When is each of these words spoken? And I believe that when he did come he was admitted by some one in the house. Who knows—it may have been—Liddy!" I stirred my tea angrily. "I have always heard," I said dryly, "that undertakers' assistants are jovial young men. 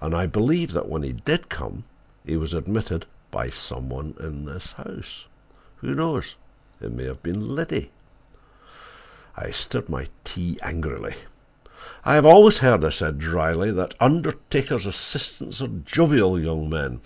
And 0.00 0.16
I 0.16 0.26
believe 0.26 0.72
that 0.72 0.88
when 0.88 1.04
he 1.04 1.12
did 1.12 1.48
come 1.48 1.84
he 2.26 2.36
was 2.36 2.52
admitted 2.54 3.06
by 3.30 3.50
some 3.50 3.88
one 3.88 4.16
in 4.18 4.46
the 4.46 4.58
house. 4.58 5.26
Who 5.76 5.94
knows—it 5.94 6.90
may 6.90 7.04
have 7.04 7.22
been—Liddy!" 7.22 7.92
I 9.36 9.52
stirred 9.52 9.88
my 9.88 10.08
tea 10.24 10.58
angrily. 10.60 11.14
"I 12.04 12.16
have 12.16 12.26
always 12.26 12.58
heard," 12.58 12.84
I 12.84 12.90
said 12.90 13.20
dryly, 13.20 13.70
"that 13.70 13.94
undertakers' 14.00 14.86
assistants 14.86 15.62
are 15.62 15.68
jovial 15.68 16.36
young 16.40 16.68
men. 16.68 17.00